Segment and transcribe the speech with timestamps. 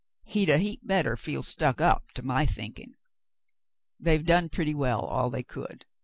[0.23, 2.95] He'd a heap better feel stuck up to my thinkin'."
[3.99, 5.85] "They've done pretty well, all who could.